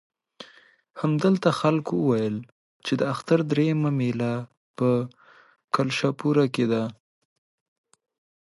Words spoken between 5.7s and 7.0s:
کلشپوره کې ده.